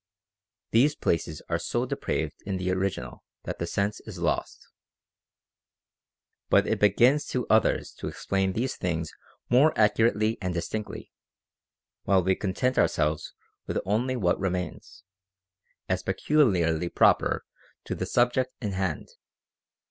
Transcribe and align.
[These 0.71 0.95
places 0.95 1.43
are 1.47 1.59
so 1.59 1.85
depraved 1.85 2.41
in 2.43 2.57
the 2.57 2.71
original, 2.71 3.23
that 3.43 3.59
the 3.59 3.67
sense 3.67 3.99
is 3.99 4.17
lost.] 4.17 4.67
But 6.49 6.65
it 6.65 6.79
belongs 6.79 7.27
to 7.27 7.45
others 7.51 7.91
to 7.99 8.07
explain 8.07 8.53
these 8.53 8.75
things 8.75 9.13
more 9.51 9.73
ac 9.77 9.93
curately 10.01 10.37
and 10.41 10.55
distinctly; 10.55 11.11
while 12.01 12.23
we 12.23 12.33
content 12.33 12.79
ourselves 12.79 13.35
with 13.67 13.77
only 13.85 14.15
what 14.15 14.39
remains, 14.39 15.03
as 15.87 16.01
peculiarly 16.01 16.89
proper 16.89 17.45
to 17.83 17.93
the 17.93 18.07
subject 18.07 18.55
in 18.59 18.71
hand. 18.71 19.07